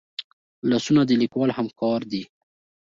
[0.69, 2.23] لاسونه د لیکوال همکار دي